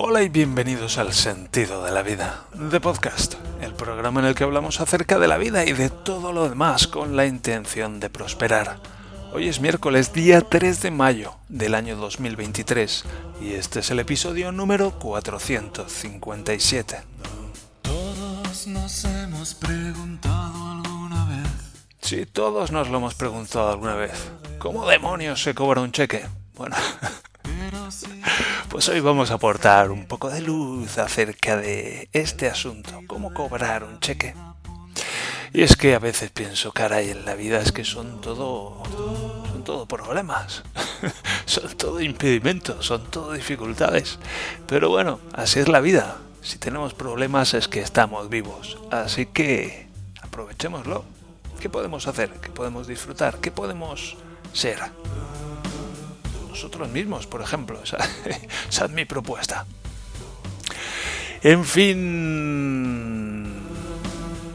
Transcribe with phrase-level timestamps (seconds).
[0.00, 4.44] Hola y bienvenidos al Sentido de la Vida, de Podcast, el programa en el que
[4.44, 8.78] hablamos acerca de la vida y de todo lo demás con la intención de prosperar.
[9.32, 13.04] Hoy es miércoles día 3 de mayo del año 2023
[13.42, 17.02] y este es el episodio número 457.
[17.82, 21.48] Todos nos hemos preguntado alguna vez.
[22.02, 24.12] Sí, todos nos lo hemos preguntado alguna vez.
[24.60, 26.24] ¿Cómo demonios se cobra un cheque?
[26.54, 26.76] Bueno,
[28.68, 33.84] pues hoy vamos a aportar un poco de luz acerca de este asunto, cómo cobrar
[33.84, 34.34] un cheque.
[35.52, 38.82] Y es que a veces pienso, caray, en la vida es que son todo.
[39.50, 40.62] son todo problemas.
[41.46, 44.18] son todo impedimentos, son todo dificultades.
[44.66, 46.18] Pero bueno, así es la vida.
[46.42, 48.78] Si tenemos problemas es que estamos vivos.
[48.90, 49.88] Así que
[50.20, 51.04] aprovechémoslo.
[51.60, 52.30] ¿Qué podemos hacer?
[52.42, 53.38] ¿Qué podemos disfrutar?
[53.38, 54.16] ¿Qué podemos
[54.52, 54.78] ser?
[56.48, 57.80] Nosotros mismos, por ejemplo.
[57.82, 59.66] Esa, es mi propuesta.
[61.42, 63.54] En fin,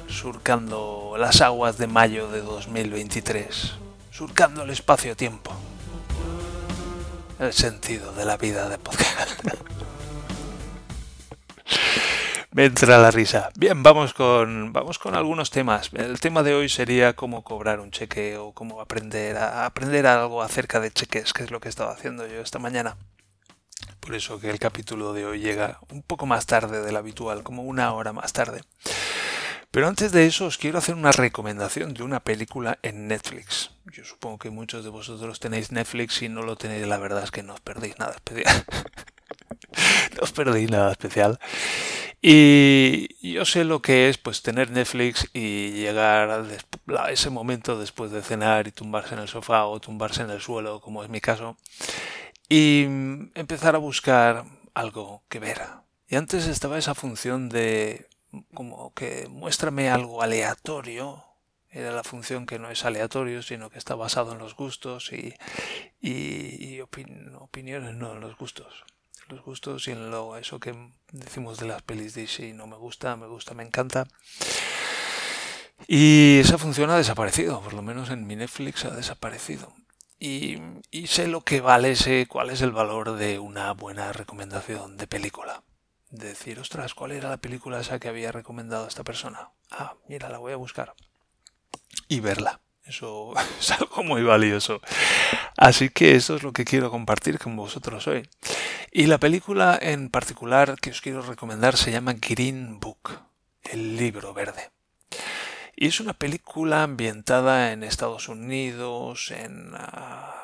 [0.07, 3.73] surcando las aguas de mayo de 2023,
[4.11, 5.51] surcando el espacio-tiempo,
[7.39, 9.31] el sentido de la vida de podcast.
[12.53, 13.49] Me entra la risa.
[13.57, 15.89] Bien, vamos con, vamos con algunos temas.
[15.93, 20.43] El tema de hoy sería cómo cobrar un cheque o cómo aprender a aprender algo
[20.43, 22.95] acerca de cheques, que es lo que estaba haciendo yo esta mañana.
[23.99, 27.63] Por eso que el capítulo de hoy llega un poco más tarde del habitual, como
[27.63, 28.61] una hora más tarde.
[29.71, 33.71] Pero antes de eso os quiero hacer una recomendación de una película en Netflix.
[33.91, 37.31] Yo supongo que muchos de vosotros tenéis Netflix y no lo tenéis, la verdad es
[37.31, 38.63] que no os perdéis nada especial.
[40.17, 41.39] no os perdéis nada especial.
[42.21, 46.45] Y yo sé lo que es pues tener Netflix y llegar
[46.97, 50.39] a ese momento después de cenar y tumbarse en el sofá o tumbarse en el
[50.41, 51.57] suelo, como es mi caso,
[52.49, 52.83] y
[53.35, 55.61] empezar a buscar algo que ver.
[56.07, 58.07] Y antes estaba esa función de
[58.53, 61.25] como que muéstrame algo aleatorio.
[61.69, 65.33] Era la función que no es aleatorio, sino que está basado en los gustos y,
[65.99, 66.11] y,
[66.75, 68.85] y opin- opiniones, no en los gustos.
[69.29, 70.75] Los gustos y en lo, eso que
[71.11, 74.05] decimos de las pelis si no me gusta, me gusta, me encanta.
[75.87, 79.73] Y esa función ha desaparecido, por lo menos en mi Netflix ha desaparecido.
[80.19, 80.57] Y,
[80.91, 85.07] y sé lo que vale, sé cuál es el valor de una buena recomendación de
[85.07, 85.63] película.
[86.09, 89.49] De decir, ostras, ¿cuál era la película esa que había recomendado esta persona?
[89.71, 90.93] Ah, mira, la voy a buscar.
[92.07, 92.61] Y verla.
[92.85, 94.81] Eso es algo muy valioso.
[95.57, 98.27] Así que eso es lo que quiero compartir con vosotros hoy.
[98.91, 103.19] Y la película en particular que os quiero recomendar se llama Green Book,
[103.63, 104.71] el libro verde.
[105.75, 110.43] Y es una película ambientada en Estados Unidos, en ah,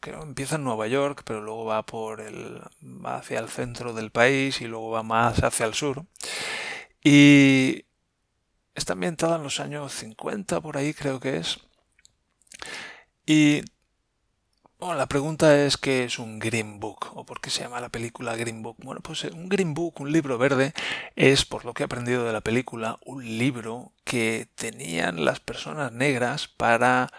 [0.00, 4.10] creo empieza en Nueva York, pero luego va por el va hacia el centro del
[4.10, 6.04] país y luego va más hacia el sur.
[7.02, 7.84] Y
[8.74, 11.58] está ambientada en los años 50 por ahí creo que es.
[13.26, 13.62] Y
[14.78, 17.88] bueno, la pregunta es qué es un Green Book o por qué se llama la
[17.88, 18.76] película Green Book.
[18.78, 20.72] Bueno, pues eh, un Green Book, un libro verde,
[21.16, 25.90] es, por lo que he aprendido de la película, un libro que tenían las personas
[25.90, 27.10] negras para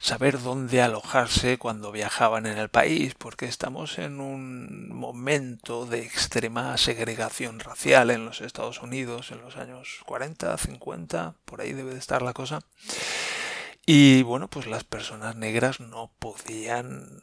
[0.00, 6.76] saber dónde alojarse cuando viajaban en el país, porque estamos en un momento de extrema
[6.78, 11.98] segregación racial en los Estados Unidos en los años 40, 50, por ahí debe de
[12.00, 12.60] estar la cosa.
[13.90, 17.22] Y bueno, pues las personas negras no podían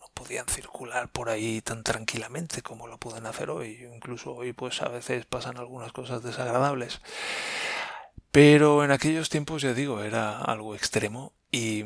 [0.00, 3.88] no podían circular por ahí tan tranquilamente como lo pueden hacer hoy.
[3.92, 7.00] Incluso hoy pues a veces pasan algunas cosas desagradables.
[8.30, 11.84] Pero en aquellos tiempos, ya digo, era algo extremo y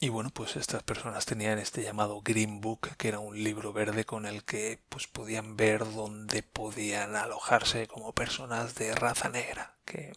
[0.00, 4.06] y bueno, pues estas personas tenían este llamado Green Book, que era un libro verde
[4.06, 10.12] con el que pues podían ver dónde podían alojarse como personas de raza negra, que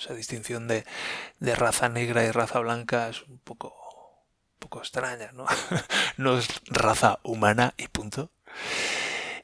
[0.00, 0.84] esa distinción de,
[1.38, 5.46] de raza negra y raza blanca es un poco, un poco extraña, ¿no?
[6.16, 8.30] no es raza humana y punto.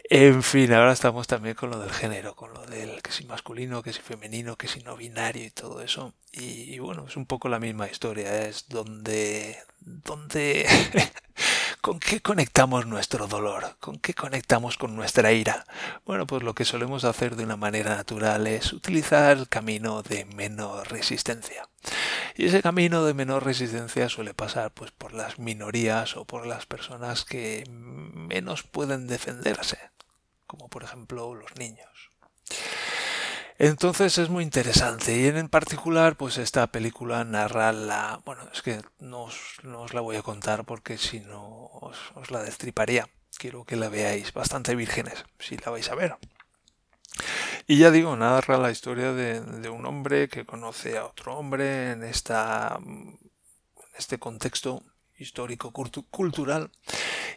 [0.09, 3.83] En fin, ahora estamos también con lo del género, con lo del que si masculino,
[3.83, 6.15] que si femenino, que si no binario y todo eso.
[6.33, 10.65] Y, y bueno, es un poco la misma historia, es donde, donde,
[11.87, 15.65] con qué conectamos nuestro dolor, con qué conectamos con nuestra ira.
[16.05, 20.25] Bueno, pues lo que solemos hacer de una manera natural es utilizar el camino de
[20.25, 21.69] menor resistencia.
[22.35, 26.67] Y ese camino de menor resistencia suele pasar pues por las minorías o por las
[26.67, 29.79] personas que menos pueden defenderse,
[30.49, 32.11] como por ejemplo los niños.
[33.59, 38.21] Entonces es muy interesante y en particular pues esta película narra la...
[38.25, 41.97] Bueno, es que no os, no os la voy a contar porque si no os,
[42.15, 43.09] os la destriparía.
[43.39, 46.17] quiero que la veáis bastante vírgenes, si la vais a ver.
[47.67, 51.93] Y ya digo, narra la historia de, de un hombre que conoce a otro hombre
[51.93, 53.19] en, esta, en
[53.97, 54.83] este contexto
[55.19, 56.71] histórico cultural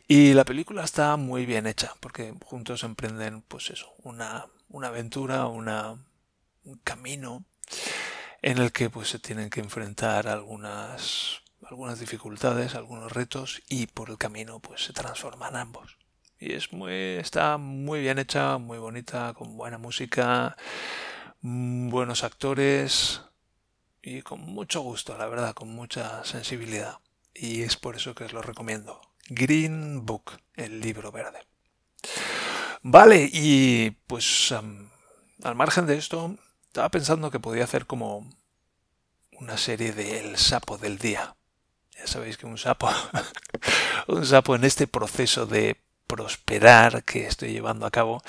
[0.06, 5.48] y la película está muy bien hecha porque juntos emprenden pues eso una, una aventura
[5.48, 5.98] una,
[6.84, 7.46] camino
[8.42, 14.10] en el que pues se tienen que enfrentar algunas algunas dificultades algunos retos y por
[14.10, 15.98] el camino pues se transforman ambos
[16.40, 20.56] y es muy está muy bien hecha muy bonita con buena música
[21.42, 23.22] buenos actores
[24.02, 27.00] y con mucho gusto la verdad con mucha sensibilidad
[27.40, 29.02] y es por eso que os lo recomiendo.
[29.30, 31.40] Green Book, el libro verde.
[32.82, 36.36] Vale, y pues al margen de esto,
[36.70, 38.30] estaba pensando que podía hacer como
[39.32, 41.36] una serie de El sapo del día.
[41.98, 42.92] Ya sabéis que un sapo,
[44.08, 48.22] un sapo en este proceso de prosperar que estoy llevando a cabo,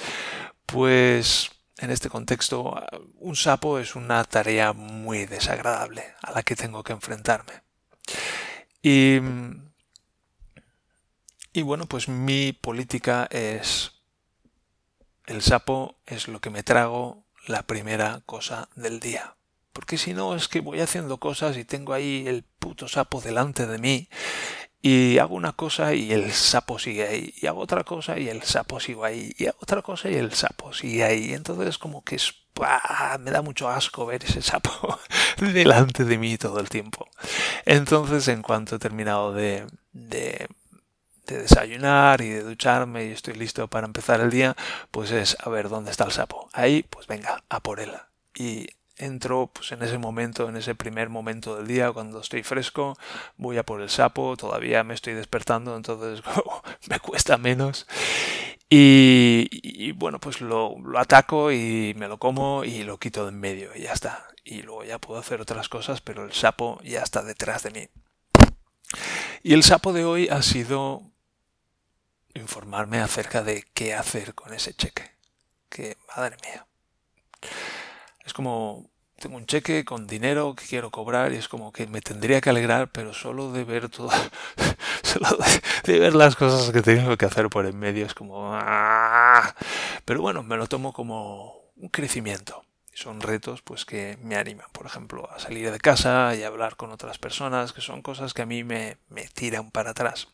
[0.65, 2.83] pues en este contexto,
[3.17, 7.53] un sapo es una tarea muy desagradable a la que tengo que enfrentarme.
[8.83, 9.19] Y,
[11.53, 13.93] y bueno, pues mi política es
[15.27, 19.37] el sapo es lo que me trago la primera cosa del día.
[19.73, 23.67] Porque si no es que voy haciendo cosas y tengo ahí el puto sapo delante
[23.67, 24.09] de mí
[24.83, 28.43] y hago una cosa y el sapo sigue ahí y hago otra cosa y el
[28.43, 31.35] sapo sigue ahí y hago otra cosa y el sapo sigue ahí.
[31.35, 32.35] Entonces como que es
[33.21, 34.99] me da mucho asco ver ese sapo
[35.39, 37.09] delante de mí todo el tiempo.
[37.65, 40.49] Entonces, en cuanto he terminado de, de,
[41.39, 44.57] desayunar y de ducharme y estoy listo para empezar el día,
[44.91, 46.49] pues es a ver dónde está el sapo.
[46.53, 47.93] Ahí, pues venga, a por él.
[48.35, 48.69] Y
[49.01, 52.97] entro pues en ese momento, en ese primer momento del día, cuando estoy fresco,
[53.37, 56.23] voy a por el sapo, todavía me estoy despertando, entonces
[56.89, 57.87] me cuesta menos.
[58.73, 63.71] Y, bueno, pues lo, ataco y me lo como y lo quito de en medio
[63.75, 64.29] y ya está.
[64.45, 67.89] Y luego ya puedo hacer otras cosas, pero el sapo ya está detrás de mí.
[69.43, 71.03] Y el sapo de hoy ha sido
[72.35, 75.11] informarme acerca de qué hacer con ese cheque.
[75.69, 76.67] Que, madre mía.
[78.25, 78.91] Es como
[79.21, 82.49] tengo un cheque con dinero que quiero cobrar y es como que me tendría que
[82.49, 84.11] alegrar, pero solo de ver todo,
[85.03, 85.29] solo
[85.85, 88.53] de, ver las cosas que tengo que hacer por en medio es como...
[88.55, 89.55] ¡ah!
[90.07, 92.65] Pero bueno, me lo tomo como un crecimiento.
[92.95, 96.91] Son retos pues que me animan, por ejemplo, a salir de casa y hablar con
[96.91, 100.29] otras personas, que son cosas que a mí me, me tiran para atrás.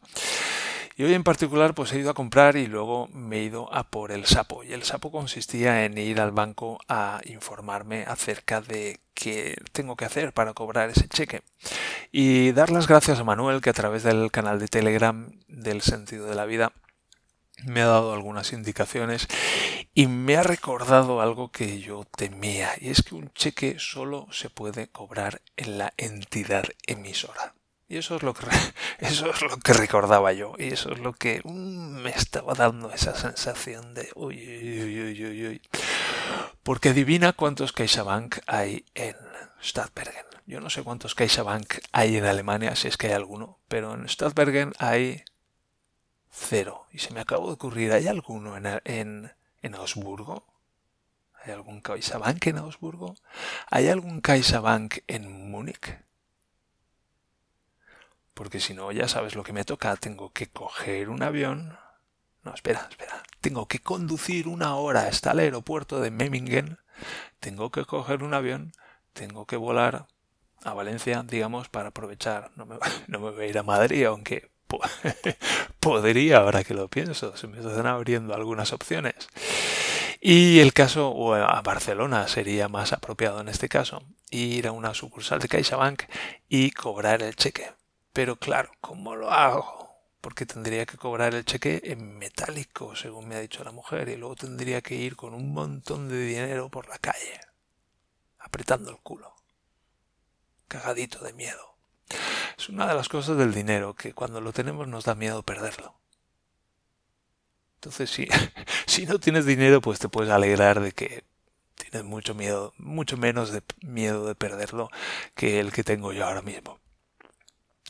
[0.98, 3.84] Y hoy en particular pues he ido a comprar y luego me he ido a
[3.84, 4.64] por el sapo.
[4.64, 10.06] Y el sapo consistía en ir al banco a informarme acerca de qué tengo que
[10.06, 11.42] hacer para cobrar ese cheque.
[12.12, 16.26] Y dar las gracias a Manuel que a través del canal de Telegram del sentido
[16.26, 16.72] de la vida
[17.64, 19.28] me ha dado algunas indicaciones
[19.92, 24.48] y me ha recordado algo que yo temía y es que un cheque solo se
[24.48, 27.55] puede cobrar en la entidad emisora.
[27.88, 28.46] Y eso es lo que
[28.98, 32.92] eso es lo que recordaba yo y eso es lo que mm, me estaba dando
[32.92, 35.62] esa sensación de uy, uy, uy, uy, uy.
[36.62, 39.14] Porque adivina cuántos CaixaBank hay en
[39.62, 40.24] Stadtbergen.
[40.46, 44.08] Yo no sé cuántos CaixaBank hay en Alemania, si es que hay alguno, pero en
[44.08, 45.24] Stadtbergen hay
[46.30, 46.86] cero.
[46.92, 50.44] Y se me acabó de ocurrir, ¿hay alguno en, en, en Augsburgo?
[51.42, 53.14] ¿Hay algún CaixaBank en Augsburgo?
[53.70, 56.05] ¿Hay algún CaixaBank en Múnich?
[58.36, 61.78] Porque si no ya sabes lo que me toca, tengo que coger un avión.
[62.44, 63.22] No, espera, espera.
[63.40, 66.78] Tengo que conducir una hora hasta el aeropuerto de Memmingen.
[67.40, 68.72] Tengo que coger un avión.
[69.14, 70.06] Tengo que volar
[70.64, 72.50] a Valencia, digamos, para aprovechar.
[72.56, 72.76] No me,
[73.18, 74.50] voy a ir a Madrid, aunque
[75.80, 77.34] podría, ahora que lo pienso.
[77.38, 79.14] Se me están abriendo algunas opciones.
[80.20, 84.92] Y el caso, o a Barcelona sería más apropiado en este caso, ir a una
[84.92, 86.02] sucursal de CaixaBank
[86.50, 87.70] y cobrar el cheque.
[88.16, 89.90] Pero claro, ¿cómo lo hago?
[90.22, 94.16] Porque tendría que cobrar el cheque en metálico, según me ha dicho la mujer, y
[94.16, 97.38] luego tendría que ir con un montón de dinero por la calle,
[98.38, 99.34] apretando el culo,
[100.66, 101.76] cagadito de miedo.
[102.56, 105.94] Es una de las cosas del dinero, que cuando lo tenemos nos da miedo perderlo.
[107.74, 108.28] Entonces, si,
[108.86, 111.24] si no tienes dinero, pues te puedes alegrar de que
[111.74, 114.88] tienes mucho miedo, mucho menos de miedo de perderlo
[115.34, 116.80] que el que tengo yo ahora mismo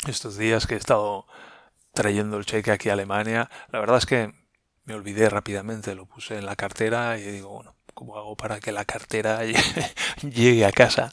[0.07, 1.27] estos días que he estado
[1.93, 4.33] trayendo el cheque aquí a Alemania, la verdad es que
[4.85, 8.73] me olvidé rápidamente, lo puse en la cartera y digo, bueno, ¿cómo hago para que
[8.73, 9.41] la cartera
[10.23, 11.13] llegue a casa?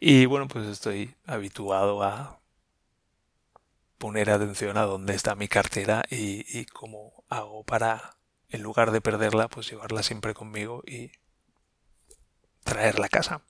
[0.00, 2.40] Y bueno, pues estoy habituado a
[3.98, 8.18] poner atención a dónde está mi cartera y, y como hago para,
[8.50, 11.10] en lugar de perderla, pues llevarla siempre conmigo y
[12.64, 13.42] traerla a casa.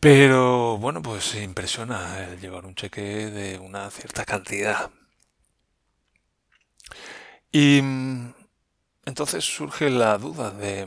[0.00, 4.90] Pero bueno, pues impresiona el llevar un cheque de una cierta cantidad.
[7.52, 8.34] Y mm,
[9.06, 10.86] entonces surge la duda de,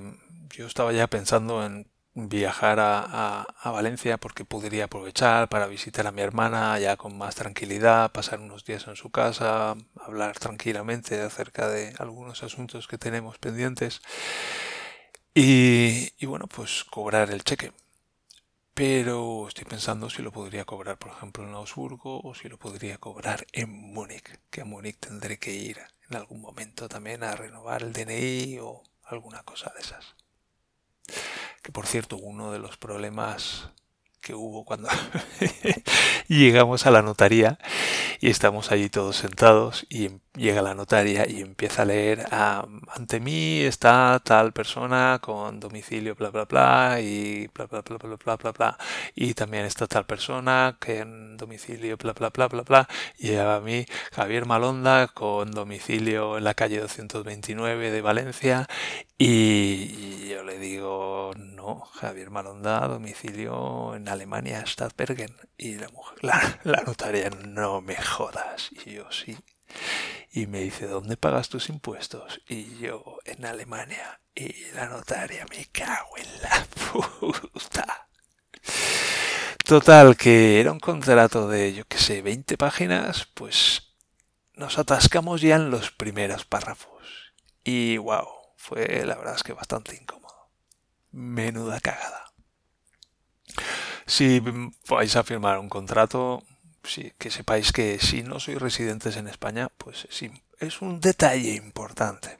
[0.51, 6.22] yo estaba ya pensando en viajar a, Valencia porque podría aprovechar para visitar a mi
[6.22, 11.94] hermana ya con más tranquilidad, pasar unos días en su casa, hablar tranquilamente acerca de
[12.00, 14.01] algunos asuntos que tenemos pendientes
[15.34, 17.72] y, y bueno, pues cobrar el cheque.
[18.74, 22.98] Pero estoy pensando si lo podría cobrar, por ejemplo, en Augsburgo o si lo podría
[22.98, 27.84] cobrar en Múnich, que a Múnich tendré que ir en algún momento también a renovar
[27.84, 30.16] el DNI o alguna cosa de esas.
[31.62, 33.70] Que por cierto, uno de los problemas
[34.22, 34.88] que hubo cuando
[36.28, 37.60] llegamos a la notaría
[38.20, 42.65] y estamos allí todos sentados y em, llega la notaria y empieza a leer ah,
[42.95, 48.15] ante mí está tal persona con domicilio bla bla bla y bla bla bla bla
[48.15, 48.77] bla bla bla
[49.15, 53.85] y también está tal persona en domicilio bla bla bla bla bla y a mí
[54.13, 58.67] Javier Malonda con domicilio en la calle 229 de Valencia
[59.17, 66.17] y yo le digo no Javier Malonda domicilio en Alemania Stadtbergen y la mujer
[66.63, 68.71] la notaria no me jodas.
[68.85, 69.38] Y yo sí.
[70.33, 72.41] Y me dice, ¿dónde pagas tus impuestos?
[72.47, 74.21] Y yo, en Alemania.
[74.33, 78.07] Y la notaria, me cago en la puta.
[79.65, 83.93] Total, que era un contrato de, yo qué sé, 20 páginas, pues
[84.53, 87.33] nos atascamos ya en los primeros párrafos.
[87.63, 90.51] Y wow, fue la verdad es que bastante incómodo.
[91.11, 92.25] Menuda cagada.
[94.05, 94.41] Si
[94.88, 96.43] vais a firmar un contrato,
[96.83, 101.55] sí, que sepáis que si no sois residentes en España, pues sí, es un detalle
[101.55, 102.38] importante.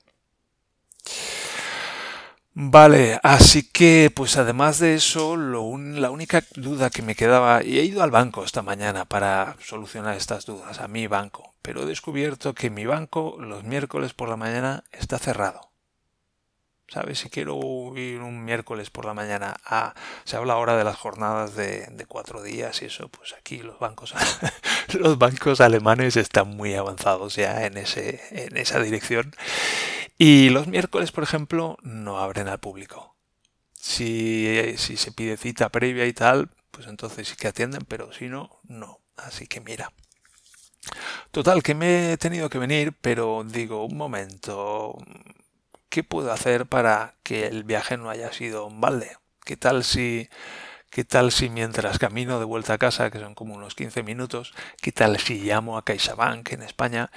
[2.53, 7.79] Vale, así que pues además de eso, lo la única duda que me quedaba, y
[7.79, 11.86] he ido al banco esta mañana para solucionar estas dudas, a mi banco, pero he
[11.86, 15.71] descubierto que mi banco los miércoles por la mañana está cerrado.
[16.91, 17.19] ¿Sabes?
[17.19, 17.57] Si quiero
[17.95, 19.93] ir un miércoles por la mañana a...
[20.25, 24.13] Se habla ahora de las jornadas de, cuatro días y eso, pues aquí los bancos,
[25.00, 29.33] los bancos alemanes están muy avanzados ya en, ese, en esa dirección.
[30.17, 33.15] Y los miércoles, por ejemplo, no abren al público.
[33.74, 38.27] Si, si se pide cita previa y tal, pues entonces sí que atienden, pero si
[38.27, 39.00] no, no.
[39.15, 39.91] Así que mira.
[41.31, 44.98] Total, que me he tenido que venir, pero digo, un momento,
[45.91, 49.17] ¿qué puedo hacer para que el viaje no haya sido un balde?
[49.45, 50.29] ¿Qué tal si
[50.89, 54.53] ¿Qué tal si mientras camino de vuelta a casa, que son como unos 15 minutos,
[54.81, 57.12] qué tal si llamo a CaixaBank en España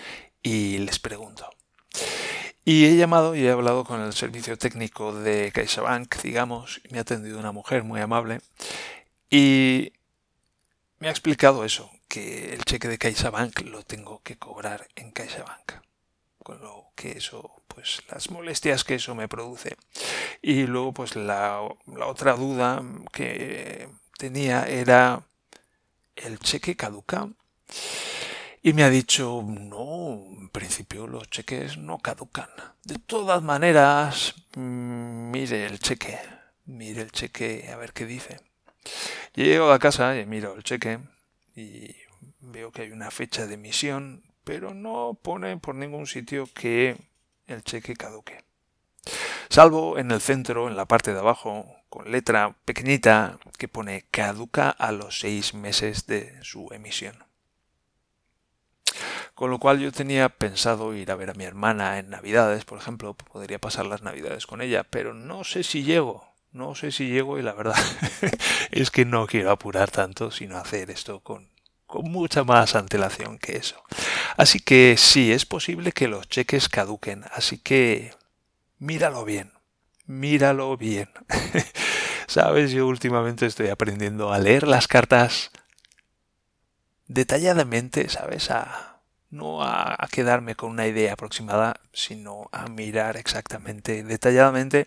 [0.45, 1.51] y les pregunto?
[2.65, 6.99] Y he llamado y he hablado con el servicio técnico de CaixaBank, digamos, y me
[6.99, 8.41] ha atendido una mujer muy amable
[9.29, 9.93] y
[11.01, 15.73] me ha explicado eso, que el cheque de CaixaBank lo tengo que cobrar en CaixaBank
[16.45, 19.77] con lo que eso, pues las molestias que eso me produce.
[20.43, 21.61] Y luego, pues la,
[22.07, 23.89] otra duda que
[24.19, 25.23] tenía era
[26.17, 27.29] el cheque caduca.
[28.63, 32.49] Y me ha dicho, no, en principio los cheques no caducan.
[32.85, 36.19] De todas maneras, mm, mire el cheque,
[36.65, 38.41] mire el cheque, a ver qué dice.
[39.35, 40.99] Llego a casa y miro el cheque
[41.57, 41.95] y
[42.41, 46.97] veo que hay una fecha de emisión pero no pone por ningún sitio que
[47.47, 48.45] el cheque caduque.
[49.49, 54.71] Salvo en el centro, en la parte de abajo, con letra pequeñita que pone caduca
[54.71, 57.25] a los seis meses de su emisión.
[59.35, 62.79] Con lo cual yo tenía pensado ir a ver a mi hermana en Navidades, por
[62.79, 67.09] ejemplo, podría pasar las Navidades con ella, pero no sé si llego, no sé si
[67.09, 67.77] llego y la verdad
[68.71, 71.55] es que no quiero apurar tanto, sino hacer esto con
[71.95, 73.77] con mucha más antelación que eso.
[74.37, 78.13] Así que sí, es posible que los cheques caduquen, así que
[78.79, 79.53] míralo bien,
[80.07, 81.11] míralo bien.
[82.27, 85.51] Sabes, yo últimamente estoy aprendiendo a leer las cartas
[87.07, 88.51] detalladamente, ¿sabes?
[88.51, 94.87] A, no a, quedarme con una idea aproximada, sino a mirar exactamente, detalladamente.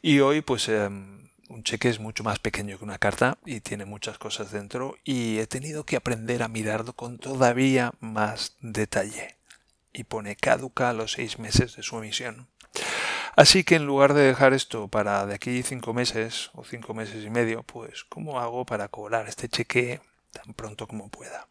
[0.00, 0.68] Y hoy, pues...
[0.68, 1.21] Em,
[1.52, 5.38] un cheque es mucho más pequeño que una carta y tiene muchas cosas dentro y
[5.38, 9.36] he tenido que aprender a mirarlo con todavía más detalle.
[9.92, 12.48] Y pone caduca a los seis meses de su emisión.
[13.36, 17.24] Así que en lugar de dejar esto para de aquí cinco meses o cinco meses
[17.24, 20.00] y medio, pues ¿cómo hago para cobrar este cheque
[20.32, 21.48] tan pronto como pueda?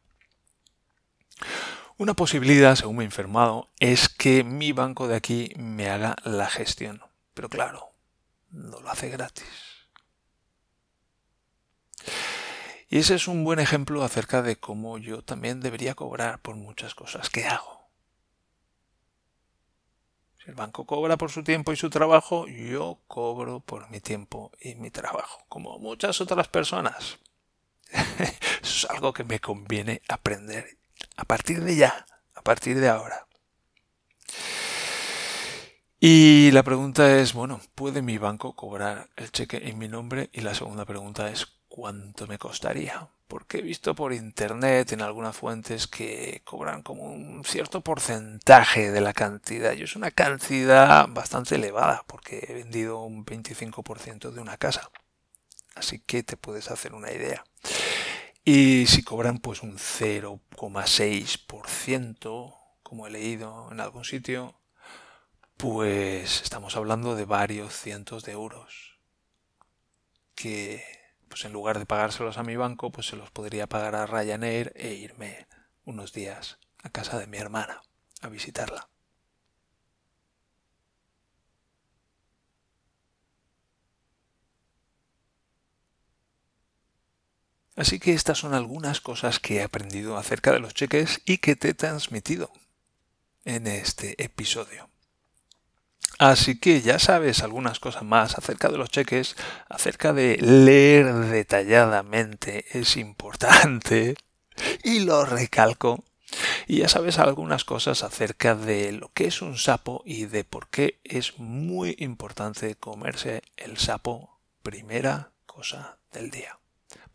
[1.98, 6.50] Una posibilidad, según me he informado, es que mi banco de aquí me haga la
[6.50, 7.02] gestión.
[7.36, 7.92] Pero claro,
[8.50, 9.71] no lo hace gratis.
[12.92, 16.94] Y ese es un buen ejemplo acerca de cómo yo también debería cobrar por muchas
[16.94, 17.88] cosas que hago.
[20.38, 24.52] Si el banco cobra por su tiempo y su trabajo, yo cobro por mi tiempo
[24.60, 27.18] y mi trabajo, como muchas otras personas.
[27.94, 28.28] Eso
[28.62, 30.78] es algo que me conviene aprender
[31.16, 32.06] a partir de ya,
[32.36, 33.26] a partir de ahora.
[35.98, 40.30] Y la pregunta es, bueno, ¿puede mi banco cobrar el cheque en mi nombre?
[40.34, 43.08] Y la segunda pregunta es, cuánto me costaría.
[43.28, 49.00] Porque he visto por internet en algunas fuentes que cobran como un cierto porcentaje de
[49.00, 49.72] la cantidad.
[49.72, 54.92] Y es una cantidad bastante elevada porque he vendido un 25% de una casa.
[55.76, 57.46] Así que te puedes hacer una idea.
[58.44, 64.56] Y si cobran pues un 0,6%, como he leído en algún sitio,
[65.56, 68.98] pues estamos hablando de varios cientos de euros
[70.36, 71.01] que
[71.32, 74.74] pues en lugar de pagárselos a mi banco, pues se los podría pagar a Ryanair
[74.76, 75.48] e irme
[75.86, 77.82] unos días a casa de mi hermana
[78.22, 78.90] a visitarla.
[87.78, 91.56] Así que estas son algunas cosas que he aprendido acerca de los cheques y que
[91.56, 92.52] te he transmitido
[93.46, 94.91] en este episodio.
[96.22, 99.36] Así que ya sabes algunas cosas más acerca de los cheques,
[99.70, 104.14] acerca de leer detalladamente es importante
[104.84, 106.04] y lo recalco.
[106.68, 110.68] Y ya sabes algunas cosas acerca de lo que es un sapo y de por
[110.70, 116.60] qué es muy importante comerse el sapo primera cosa del día.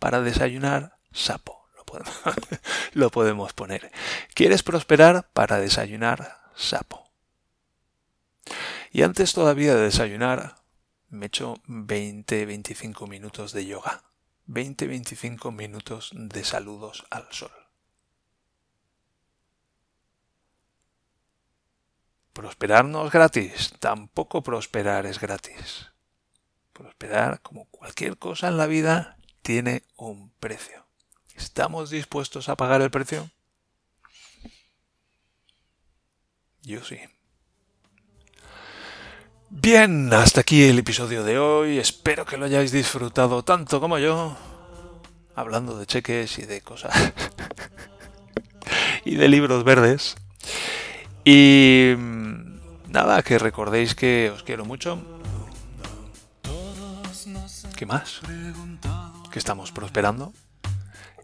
[0.00, 1.68] Para desayunar, sapo.
[1.76, 2.14] Lo podemos,
[2.92, 3.92] lo podemos poner.
[4.34, 5.28] ¿Quieres prosperar?
[5.32, 7.05] Para desayunar, sapo.
[8.96, 10.56] Y antes todavía de desayunar,
[11.10, 14.04] me echo 20-25 minutos de yoga.
[14.48, 17.52] 20-25 minutos de saludos al sol.
[22.32, 25.92] Prosperar no es gratis, tampoco prosperar es gratis.
[26.72, 30.86] Prosperar, como cualquier cosa en la vida, tiene un precio.
[31.34, 33.30] ¿Estamos dispuestos a pagar el precio?
[36.62, 36.98] Yo sí.
[39.48, 41.78] Bien, hasta aquí el episodio de hoy.
[41.78, 44.36] Espero que lo hayáis disfrutado tanto como yo.
[45.36, 47.12] Hablando de cheques y de cosas.
[49.04, 50.16] y de libros verdes.
[51.24, 55.00] Y mm, nada, que recordéis que os quiero mucho.
[57.76, 58.20] ¿Qué más?
[59.30, 60.32] Que estamos prosperando.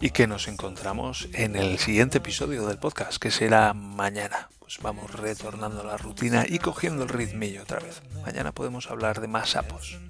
[0.03, 4.49] Y que nos encontramos en el siguiente episodio del podcast, que será mañana.
[4.59, 8.03] Pues vamos retornando a la rutina y cogiendo el ritmillo otra vez.
[8.27, 10.01] Mañana podemos hablar de más sapos.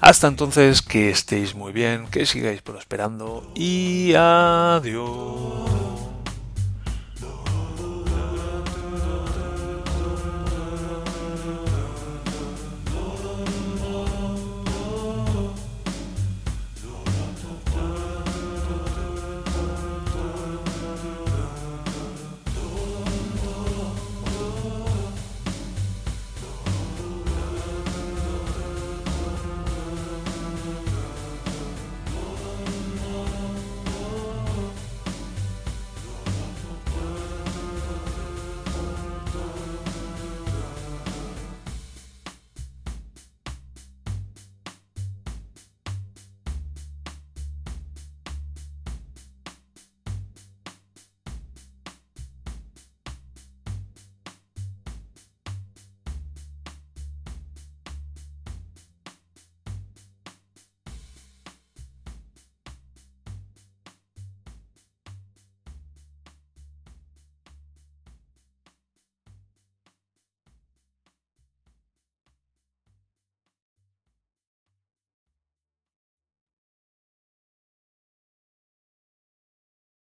[0.00, 5.87] Hasta entonces, que estéis muy bien, que sigáis prosperando y adiós.